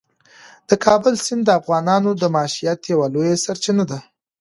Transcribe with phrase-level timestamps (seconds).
[0.69, 3.99] د کابل سیند د افغانانو د معیشت یوه لویه سرچینه ده.